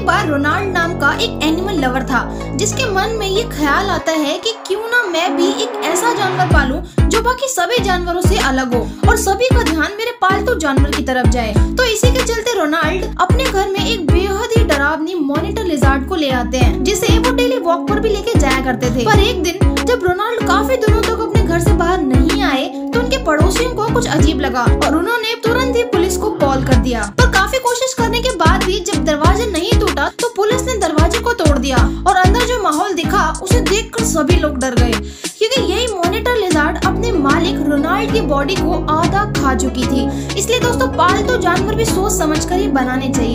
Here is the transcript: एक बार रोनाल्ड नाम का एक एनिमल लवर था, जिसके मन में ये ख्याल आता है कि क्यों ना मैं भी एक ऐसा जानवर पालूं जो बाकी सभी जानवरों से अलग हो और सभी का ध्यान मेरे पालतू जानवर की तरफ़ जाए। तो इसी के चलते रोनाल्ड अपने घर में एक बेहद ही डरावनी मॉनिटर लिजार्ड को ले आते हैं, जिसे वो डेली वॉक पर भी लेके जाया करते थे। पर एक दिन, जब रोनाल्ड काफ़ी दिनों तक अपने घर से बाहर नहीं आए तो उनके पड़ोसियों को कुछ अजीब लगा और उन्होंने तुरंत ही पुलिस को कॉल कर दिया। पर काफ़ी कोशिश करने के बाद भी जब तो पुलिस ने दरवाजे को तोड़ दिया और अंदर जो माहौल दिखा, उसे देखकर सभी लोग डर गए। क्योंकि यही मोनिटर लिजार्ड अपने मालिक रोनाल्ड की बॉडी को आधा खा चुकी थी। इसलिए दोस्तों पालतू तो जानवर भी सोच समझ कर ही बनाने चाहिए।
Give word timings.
एक 0.00 0.06
बार 0.06 0.28
रोनाल्ड 0.28 0.68
नाम 0.72 0.92
का 0.98 1.10
एक 1.14 1.42
एनिमल 1.44 1.78
लवर 1.78 2.02
था, 2.10 2.20
जिसके 2.56 2.84
मन 2.90 3.10
में 3.18 3.26
ये 3.26 3.42
ख्याल 3.48 3.88
आता 3.90 4.12
है 4.12 4.36
कि 4.38 4.52
क्यों 4.66 4.86
ना 4.90 5.02
मैं 5.06 5.36
भी 5.36 5.48
एक 5.62 5.72
ऐसा 5.84 6.12
जानवर 6.18 6.46
पालूं 6.52 7.08
जो 7.08 7.20
बाकी 7.22 7.48
सभी 7.48 7.82
जानवरों 7.84 8.20
से 8.22 8.38
अलग 8.48 8.74
हो 8.74 8.80
और 9.08 9.16
सभी 9.18 9.48
का 9.48 9.62
ध्यान 9.62 9.92
मेरे 9.98 10.12
पालतू 10.22 10.54
जानवर 10.58 10.90
की 10.90 11.02
तरफ़ 11.04 11.28
जाए। 11.28 11.52
तो 11.76 11.84
इसी 11.86 12.12
के 12.12 12.24
चलते 12.24 12.54
रोनाल्ड 12.58 13.20
अपने 13.20 13.44
घर 13.44 13.68
में 13.68 13.80
एक 13.80 14.06
बेहद 14.06 14.56
ही 14.56 14.64
डरावनी 14.64 15.14
मॉनिटर 15.16 15.64
लिजार्ड 15.64 16.08
को 16.08 16.16
ले 16.16 16.30
आते 16.32 16.58
हैं, 16.58 16.82
जिसे 16.84 17.18
वो 17.18 17.32
डेली 17.32 17.58
वॉक 17.60 17.88
पर 17.88 18.00
भी 18.00 18.08
लेके 18.08 18.38
जाया 18.38 18.64
करते 18.64 18.90
थे। 18.96 19.04
पर 19.06 19.18
एक 19.20 19.42
दिन, 19.42 19.84
जब 19.84 20.04
रोनाल्ड 20.04 20.46
काफ़ी 20.48 20.76
दिनों 20.76 21.02
तक 21.02 21.20
अपने 21.28 21.42
घर 21.42 21.60
से 21.60 21.72
बाहर 21.74 22.00
नहीं 22.04 22.42
आए 22.42 22.66
तो 22.92 23.00
उनके 23.00 23.24
पड़ोसियों 23.24 23.74
को 23.74 23.92
कुछ 23.94 24.08
अजीब 24.08 24.40
लगा 24.40 24.62
और 24.62 24.96
उन्होंने 24.96 25.34
तुरंत 25.44 25.76
ही 25.76 25.82
पुलिस 25.92 26.16
को 26.16 26.30
कॉल 26.38 26.64
कर 26.66 26.76
दिया। 26.78 27.02
पर 27.18 27.30
काफ़ी 27.32 27.58
कोशिश 27.60 27.94
करने 27.94 28.20
के 28.20 28.30
बाद 28.36 28.64
भी 28.64 28.78
जब 28.82 28.99
तो 30.20 30.28
पुलिस 30.28 30.62
ने 30.62 30.74
दरवाजे 30.78 31.18
को 31.18 31.32
तोड़ 31.32 31.58
दिया 31.58 31.76
और 32.08 32.16
अंदर 32.16 32.40
जो 32.40 32.62
माहौल 32.62 32.94
दिखा, 32.94 33.40
उसे 33.42 33.60
देखकर 33.60 34.04
सभी 34.04 34.36
लोग 34.36 34.58
डर 34.58 34.74
गए। 34.74 34.92
क्योंकि 35.38 35.60
यही 35.72 35.86
मोनिटर 35.86 36.36
लिजार्ड 36.36 36.84
अपने 36.84 37.12
मालिक 37.12 37.56
रोनाल्ड 37.68 38.12
की 38.12 38.20
बॉडी 38.20 38.54
को 38.54 38.86
आधा 38.94 39.24
खा 39.32 39.54
चुकी 39.54 39.86
थी। 39.86 40.06
इसलिए 40.38 40.60
दोस्तों 40.60 40.88
पालतू 40.88 41.26
तो 41.26 41.36
जानवर 41.36 41.74
भी 41.74 41.84
सोच 41.84 42.12
समझ 42.12 42.44
कर 42.44 42.54
ही 42.54 42.68
बनाने 42.68 43.08
चाहिए। 43.08 43.28